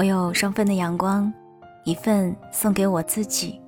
[0.00, 1.30] 我有双份的阳光，
[1.84, 3.60] 一份送给我自己，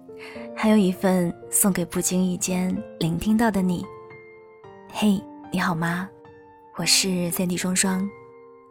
[0.56, 3.84] 还有一份送给不经意间聆听到的你。
[4.90, 6.08] 嘿，你好吗？
[6.78, 8.08] 我是三 D 双双，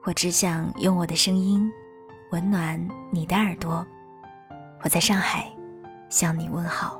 [0.05, 1.71] 我只想用我的声音
[2.31, 3.85] 温暖你的耳朵。
[4.81, 5.45] 我在上海
[6.09, 6.99] 向你问好。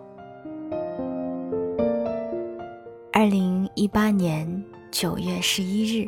[3.11, 6.07] 二零一八年九月十一日，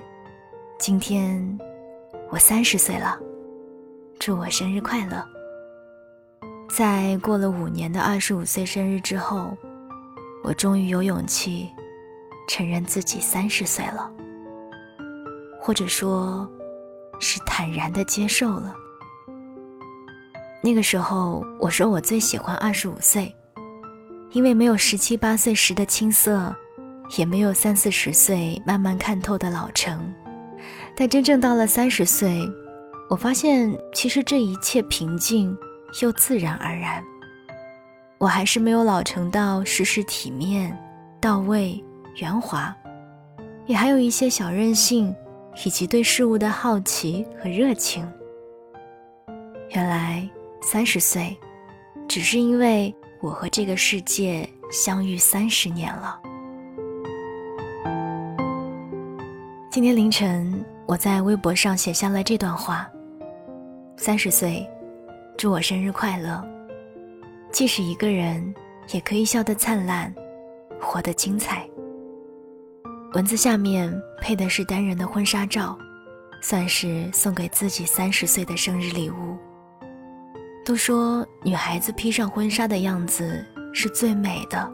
[0.78, 1.60] 今天
[2.30, 3.20] 我三十岁了。
[4.20, 5.22] 祝我生日快乐！
[6.70, 9.56] 在过了五年的二十五岁生日之后，
[10.44, 11.70] 我终于有勇气
[12.48, 14.10] 承认自己三十岁了，
[15.60, 16.50] 或者说，
[17.20, 18.74] 是坦然的接受了。
[20.62, 23.36] 那个时候，我说我最喜欢二十五岁，
[24.32, 26.56] 因为没有十七八岁时的青涩，
[27.18, 30.14] 也没有三四十岁慢慢看透的老成，
[30.96, 32.50] 但真正到了三十岁。
[33.14, 35.56] 我发现，其实这一切平静
[36.02, 37.04] 又自然而然。
[38.18, 40.76] 我还是没有老成到时时体面、
[41.22, 41.80] 到位、
[42.16, 42.76] 圆滑，
[43.68, 45.16] 也还有一些小任性，
[45.64, 48.04] 以及对事物的好奇和热情。
[49.76, 50.28] 原来
[50.64, 51.38] 三十岁，
[52.08, 56.20] 只是因为我和这个世界相遇三十年了。
[59.70, 62.90] 今天凌晨，我在微博上写下了这段话。
[63.96, 64.68] 三十岁，
[65.38, 66.44] 祝我生日快乐！
[67.52, 68.54] 即使一个人，
[68.92, 70.14] 也可以笑得灿烂，
[70.82, 71.68] 活得精彩。
[73.14, 75.78] 文字下面配的是单人的婚纱照，
[76.42, 79.38] 算是送给自己三十岁的生日礼物。
[80.66, 84.70] 都说女孩子披上婚纱的样子是最美的，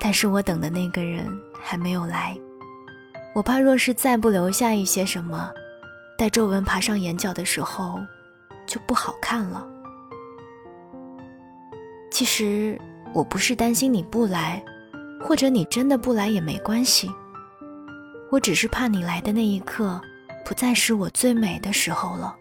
[0.00, 1.26] 但是我等的那个人
[1.60, 2.36] 还没有来，
[3.34, 5.52] 我怕若是再不留下一些什么，
[6.16, 8.00] 待皱纹爬上眼角的时候。
[8.66, 9.64] 就不好看了。
[12.10, 12.76] 其实
[13.14, 14.60] 我不是担心你不来，
[15.22, 17.08] 或者你真的不来也没关系。
[18.28, 20.00] 我只是怕你来的那一刻，
[20.44, 22.36] 不再是我最美的时候了。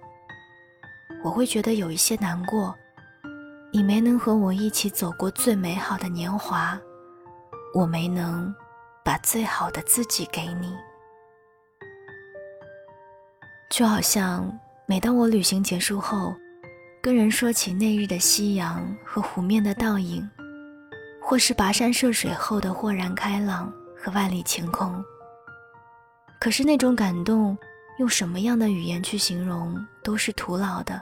[1.23, 2.75] 我会觉得有一些难过，
[3.72, 6.75] 你没能和我一起走过最美好的年华，
[7.75, 8.51] 我没能
[9.03, 10.75] 把最好的自己给你，
[13.75, 14.57] 就好像。
[14.85, 16.33] 每当我旅行结束后，
[17.01, 20.25] 跟人说起那日的夕阳和湖面的倒影，
[21.21, 25.03] 或是跋山涉水后的豁然开朗和万里晴空，
[26.39, 27.57] 可是那种感动，
[27.99, 31.01] 用什么样的语言去形容都是徒劳的。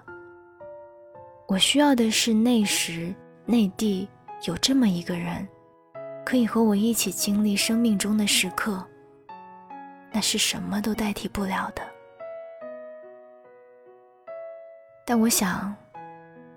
[1.48, 3.14] 我需要的是那时
[3.46, 4.10] 内地
[4.48, 5.48] 有这么一个人，
[6.26, 8.84] 可以和我一起经历生命中的时刻，
[10.12, 11.93] 那是什么都代替不了的。
[15.06, 15.76] 但我想，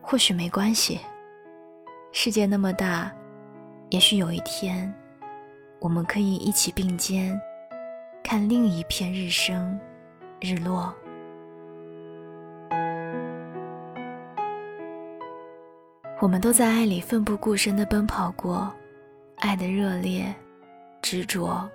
[0.01, 1.01] 或许没关系。
[2.13, 3.13] 世界那么大，
[3.91, 4.93] 也许有一天，
[5.81, 7.39] 我们可以一起并肩，
[8.23, 9.79] 看另一片日升、
[10.41, 10.95] 日落。
[16.21, 18.73] 我们都在爱里奋不顾身的奔跑过，
[19.39, 20.35] 爱的热烈、
[21.03, 21.69] 执着，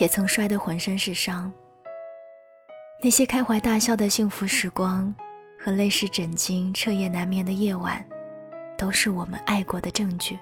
[0.00, 1.50] 也曾摔得浑身是伤。
[3.00, 5.14] 那些开怀大笑的幸福时光。
[5.64, 8.04] 和泪湿枕巾、彻夜难眠的夜晚，
[8.76, 10.38] 都是我们爱过的证据。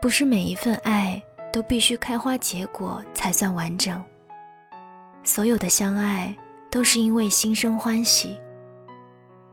[0.00, 1.20] 不是每一份爱
[1.52, 4.00] 都必须开花结果才算完整。
[5.24, 6.32] 所有的相爱
[6.70, 8.38] 都是因为心生欢喜，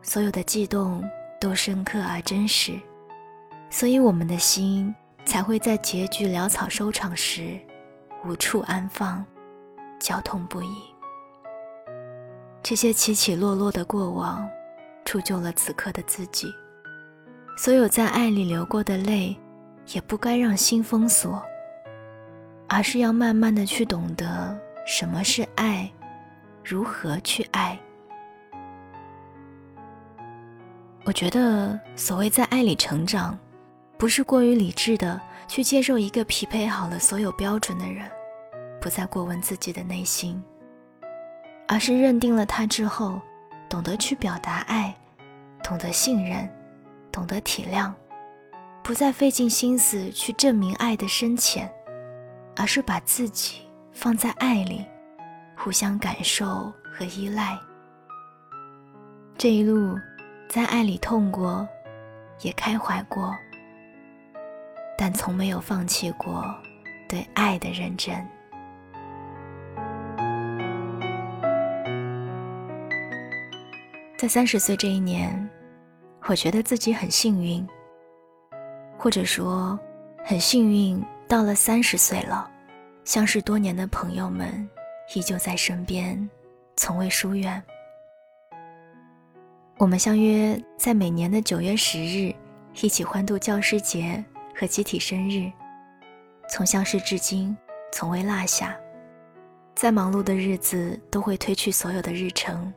[0.03, 1.03] 所有的悸动
[1.41, 2.79] 都深刻而真实，
[3.71, 4.93] 所以我们的心
[5.25, 7.59] 才会在结局潦草收场时
[8.23, 9.25] 无处安放，
[9.97, 10.96] 绞痛不已。
[12.61, 14.47] 这些起起落落的过往，
[15.05, 16.53] 铸就了此刻的自己。
[17.55, 19.35] 所有在爱里流过的泪，
[19.93, 21.41] 也不该让心封锁，
[22.67, 25.89] 而是要慢慢的去懂得什么是爱，
[26.63, 27.79] 如何去爱。
[31.05, 33.39] 我觉得，所谓在爱里成长，
[33.97, 38.05] 不是过于理智的去接受一个匹配好了所有标准的人，
[38.81, 40.43] 不再过问自己的内心。
[41.67, 43.19] 而是认定了他之后，
[43.67, 44.95] 懂得去表达爱，
[45.63, 46.49] 懂得信任，
[47.11, 47.91] 懂得体谅，
[48.81, 51.69] 不再费尽心思去证明爱的深浅，
[52.55, 54.85] 而是把自己放在爱里，
[55.57, 57.57] 互相感受和依赖。
[59.37, 59.95] 这一路，
[60.47, 61.67] 在爱里痛过，
[62.41, 63.35] 也开怀过，
[64.97, 66.45] 但从没有放弃过
[67.09, 68.25] 对爱的认真。
[74.17, 75.47] 在三十岁这一年，
[76.23, 77.65] 我觉得自己很幸运，
[78.97, 79.79] 或者说
[80.25, 82.49] 很幸运，到了三十岁了，
[83.05, 84.67] 相识多年的朋友们
[85.13, 86.27] 依旧在身边，
[86.75, 87.61] 从未疏远。
[89.77, 92.33] 我们相约在每年的九月十日，
[92.81, 94.25] 一起欢度教师节
[94.55, 95.51] 和集体生日。
[96.49, 97.55] 从相识至今，
[97.91, 98.75] 从未落下。
[99.75, 102.73] 再忙碌的日子都会推去所有的日程，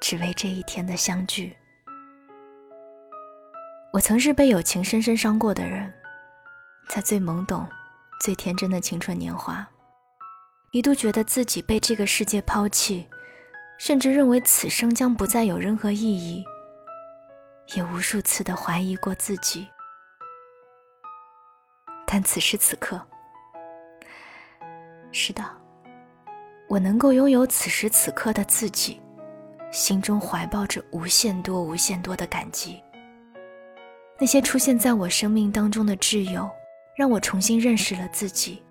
[0.00, 1.56] 只为这一天的相聚。
[3.92, 5.92] 我曾是被友情深深伤过的人，
[6.88, 7.66] 在最懵懂、
[8.20, 9.66] 最天真的青春年华，
[10.70, 13.06] 一度觉得自己被这个世界抛弃。
[13.78, 16.42] 甚至认为此生将不再有任何意义，
[17.74, 19.68] 也无数次的怀疑过自己。
[22.06, 22.98] 但此时此刻，
[25.12, 25.44] 是的，
[26.70, 28.98] 我能够拥有此时此刻的自己，
[29.76, 32.82] 心中怀抱着无限多、无限多的感激。
[34.18, 36.48] 那些出现在我生命当中的挚友，
[36.96, 38.62] 让我重新认识了自己，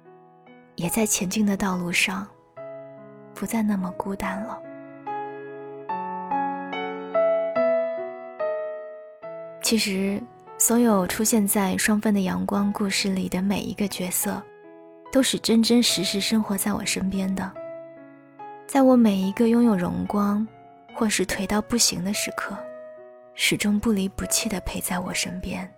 [0.73, 2.27] 也在前进的道路上，
[3.35, 4.59] 不再那么孤单了。
[9.61, 10.19] 其实，
[10.57, 14.41] 所有出现在《双份的阳光》故事里的每一个角色，
[15.11, 17.51] 都是真真实实生活在我身边的。
[18.65, 20.45] 在我每一个拥有荣光，
[20.95, 22.57] 或是颓到不行的时刻，
[23.33, 25.69] 始终不离不弃地陪在我身边。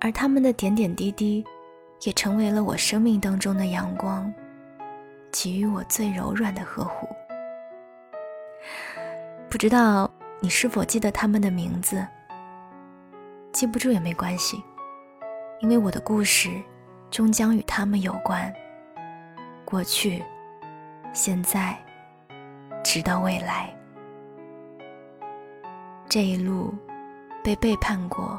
[0.00, 1.44] 而他们的点点滴滴，
[2.02, 4.34] 也成为了我生命当中的阳光，
[5.30, 7.08] 给予我最柔软的呵护。
[9.48, 10.10] 不知道
[10.40, 12.04] 你是否记得他们的名字？
[13.52, 14.60] 记不住也没关系，
[15.60, 16.50] 因为我的故事
[17.08, 18.52] 终将与他们有关。
[19.64, 20.24] 过去、
[21.12, 21.78] 现在，
[22.82, 23.72] 直到未来，
[26.14, 26.74] 这一路
[27.42, 28.38] 被背叛过、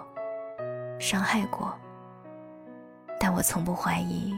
[0.99, 1.73] 伤害过，
[3.19, 4.31] 但我从不怀疑，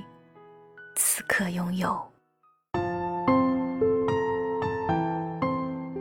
[0.96, 2.02] 此刻拥有。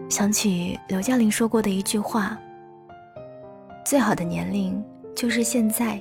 [0.08, 2.38] 想起刘嘉玲说过的一句话。
[3.84, 4.80] 最好的年龄
[5.12, 6.00] 就是现在，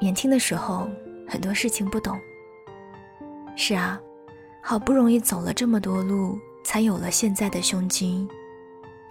[0.00, 0.88] 年轻的时候
[1.28, 2.18] 很多事情不懂。
[3.54, 3.96] 是啊，
[4.60, 8.28] 好不容易走了这么多路，才有了现在的胸襟，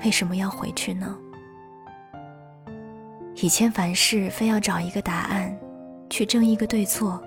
[0.03, 1.17] 为什么要回去呢？
[3.35, 5.57] 以前凡事非要找一个答案，
[6.09, 7.21] 去争一个对错，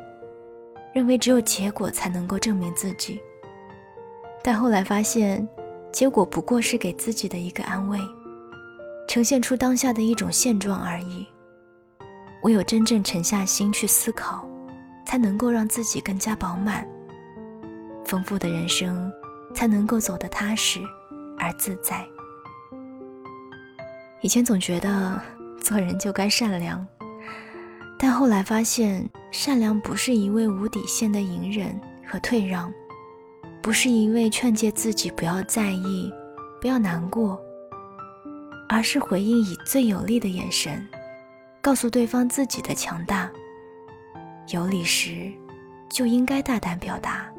[0.92, 3.20] 认为只有结果才能够证明自己。
[4.42, 5.46] 但后来发现，
[5.90, 7.98] 结果不过是给自己的一个安慰。
[9.06, 11.26] 呈现出当下的一种现状而已。
[12.42, 14.46] 唯有真正沉下心去思考，
[15.06, 16.86] 才能够让自己更加饱满。
[18.04, 19.12] 丰富的人生，
[19.54, 20.80] 才能够走得踏实
[21.38, 22.06] 而自在。
[24.24, 25.20] 以前总觉得
[25.60, 26.84] 做人就该善良，
[27.98, 32.72] 但后来发现，善良不是一味无底线的隐忍和退让，
[33.60, 36.10] 不是一味劝诫自己不要在意、
[36.58, 37.38] 不要难过。
[38.66, 40.82] 而是回应以最有力的眼神，
[41.60, 43.30] 告诉对方自己的强大。
[44.48, 45.30] 有理时，
[45.90, 47.30] 就应该大胆表达。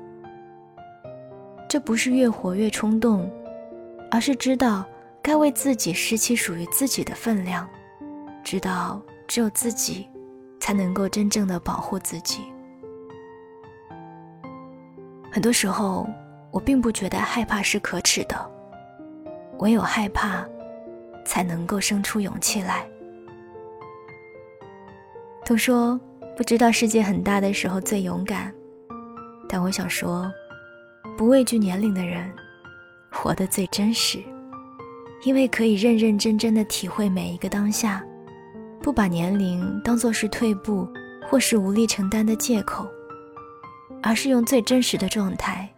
[1.67, 3.27] 这不是越活越冲动，
[4.11, 4.85] 而是知道
[5.25, 7.67] 该为自己拾起属于自己的分量，
[8.43, 10.07] 知道只有自己，
[10.59, 12.43] 才能够真正的保护自己。
[15.31, 16.07] 很多时候，
[16.51, 18.51] 我并不觉得害怕是可耻的，
[19.57, 20.45] 唯有害怕。
[21.27, 22.87] 才能够生出勇气来。
[25.43, 25.99] 都说
[26.37, 28.53] 不知道世界很大的时候最勇敢，
[29.49, 30.31] 但我想说，
[31.17, 32.31] 不畏惧年龄的人，
[33.11, 34.23] 活得最真实，
[35.25, 38.01] 因为可以认认真真的体会每一个当下，
[38.81, 40.87] 不把年龄当做是退步
[41.27, 42.87] 或是无力承担的借口，
[44.01, 45.69] 而是用最真实的状态，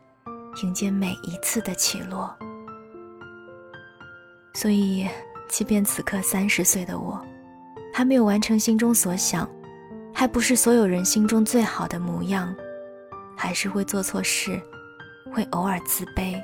[0.61, 2.31] 迎接每一次的起落。
[4.53, 5.07] 所以。
[5.49, 7.25] 即便此刻三十岁的我，
[7.93, 9.49] 还没有完成心中所想，
[10.13, 12.53] 还不是所有人心中最好的模样，
[13.33, 14.61] 还是会做错事，
[15.31, 16.35] 会偶尔自卑，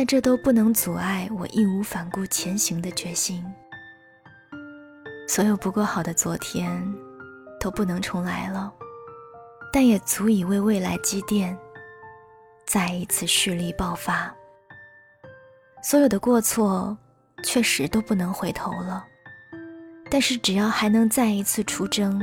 [0.00, 3.44] 但这都不能阻碍我义无反顾前行的决心。
[5.28, 6.82] 所有不够好的昨天，
[7.60, 8.72] 都不能重来了，
[9.70, 11.54] 但也足以为未来积淀，
[12.64, 14.34] 再一次蓄力爆发。
[15.82, 16.96] 所有的过错。
[17.42, 19.04] 确实都不能回头了，
[20.10, 22.20] 但是只要还能再一次出征，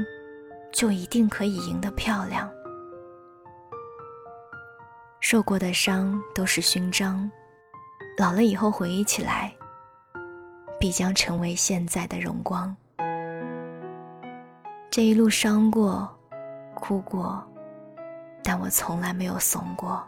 [0.72, 2.50] 就一定可以赢得漂亮。
[5.20, 7.30] 受过的伤都是勋章，
[8.20, 9.54] 老了以后回忆起来，
[10.80, 12.76] 必将成为现在的荣光。
[14.90, 16.10] 这一路伤过，
[16.74, 17.48] 哭过，
[18.44, 20.04] 但我从来没有怂过。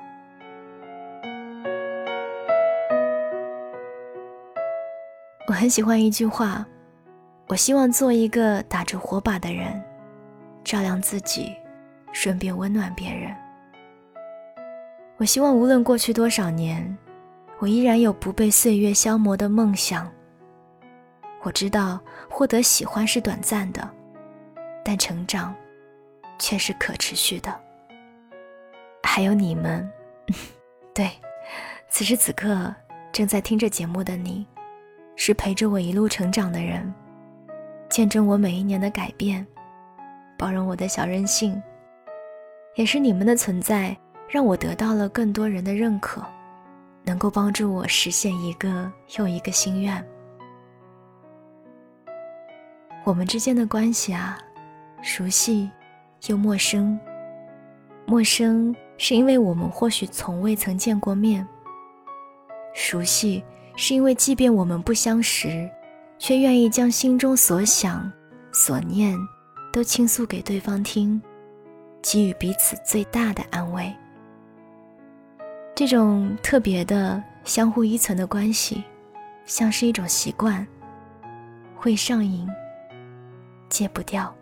[5.48, 6.66] 我很喜欢一句话，
[7.48, 9.80] 我希望做一个打着火把的人，
[10.64, 11.56] 照亮自己，
[12.12, 13.32] 顺便温暖别人。
[15.18, 16.98] 我希望无论过去多少年，
[17.60, 20.10] 我依然有不被岁月消磨的梦想。
[21.44, 22.00] 我知道
[22.30, 23.88] 获得喜欢是短暂的，
[24.84, 25.56] 但成长
[26.38, 27.58] 却是可持续的。
[29.04, 29.90] 还有你们，
[30.94, 31.10] 对，
[31.90, 32.74] 此时此刻
[33.12, 34.46] 正在听着节目的你。
[35.22, 36.94] 是陪着我一路成长的人，
[37.90, 39.46] 见证我每一年的改变，
[40.38, 41.62] 包容我的小任性，
[42.76, 43.98] 也是你们的存在，
[44.30, 46.26] 让我得到了更多人的认可，
[47.10, 50.08] 能够帮助我实现一个又一个心愿。
[53.04, 54.38] 我们之间的关系啊，
[55.02, 55.68] 熟悉
[56.28, 57.00] 又陌生。
[58.06, 61.48] 陌生是因为我们或许从未曾见过面，
[62.76, 63.44] 熟悉。
[63.76, 65.68] 是因为，即便我们不相识，
[66.20, 68.12] 却愿意将心中所想、
[68.52, 69.18] 所念
[69.74, 71.20] 都倾诉给对方听，
[72.04, 73.92] 给予彼此最大的安慰。
[75.80, 78.84] 这种特别的、相互依存的关系，
[79.46, 80.68] 像是一种习惯，
[81.74, 82.46] 会上瘾，
[83.70, 84.36] 戒不掉。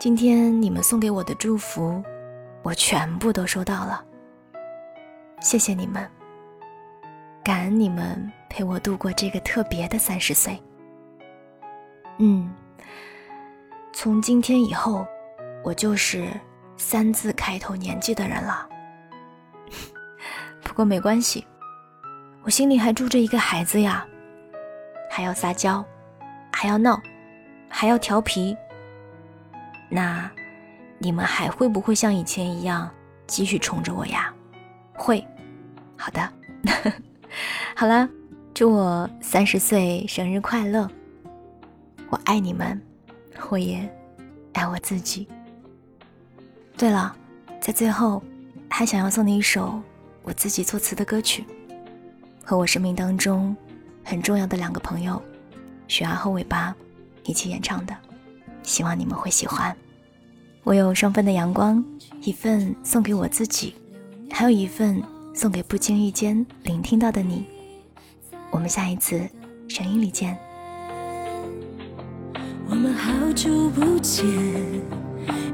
[0.00, 2.02] 今天你们送给我的祝福，
[2.64, 4.04] 我全部都收到了，
[5.40, 6.04] 谢谢你们。
[7.44, 10.60] 感恩你们陪我度过这个特别的三十岁。
[12.18, 12.52] 嗯，
[13.92, 15.06] 从今天以后，
[15.62, 16.28] 我就是
[16.76, 18.68] 三字开头年纪的人了。
[20.62, 21.46] 不过没关系，
[22.42, 24.06] 我心里还住着一个孩子呀，
[25.10, 25.84] 还要撒娇，
[26.52, 27.00] 还要闹，
[27.68, 28.56] 还要调皮。
[29.88, 30.30] 那
[30.98, 32.90] 你们还会不会像以前一样
[33.26, 34.32] 继续宠着我呀？
[34.94, 35.26] 会，
[35.96, 36.32] 好的。
[37.76, 38.08] 好了，
[38.52, 40.90] 祝我三十岁生日快乐！
[42.08, 42.80] 我爱你们，
[43.50, 43.88] 我也
[44.52, 45.28] 爱我自己。
[46.76, 47.16] 对了，
[47.58, 48.22] 在最后，
[48.68, 49.80] 还想要送你一首
[50.22, 51.42] 我自己作词的歌曲，
[52.44, 53.56] 和我生命当中
[54.04, 55.20] 很重要的两个朋友
[55.88, 56.76] 雪儿和尾巴
[57.24, 57.96] 一起演唱的，
[58.62, 59.74] 希望你们会喜欢。
[60.64, 61.82] 我有双份的阳光，
[62.20, 63.74] 一份送给我自己，
[64.30, 65.02] 还有一份
[65.34, 67.46] 送给不经意间聆听到的你。
[68.50, 69.26] 我们下一次
[69.66, 70.36] 声音里见。
[72.68, 74.24] 我们好久不见，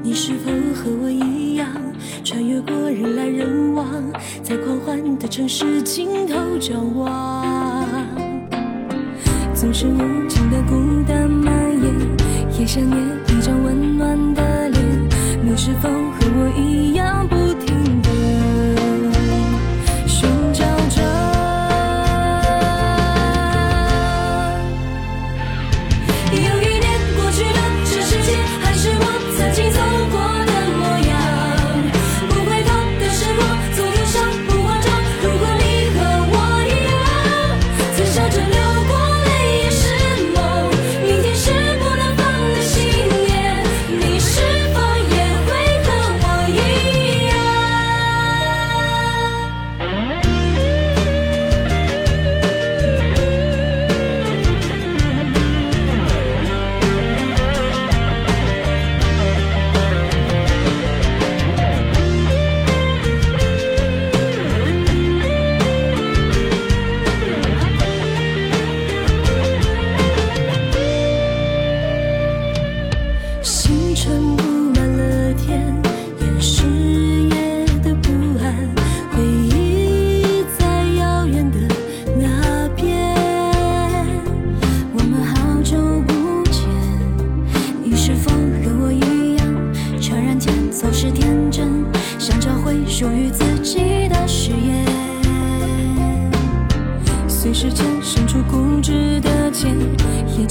[0.01, 1.67] 你是否和我一样，
[2.23, 3.85] 穿越过人来人往，
[4.41, 7.45] 在狂欢的城市尽头张望？
[9.53, 11.93] 总是无尽的孤单蔓延，
[12.59, 12.97] 也想念
[13.29, 14.83] 一张温暖的脸。
[15.41, 17.27] 你是否和我一样？
[17.27, 17.35] 不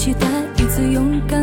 [0.02, 1.41] 期待一次勇敢。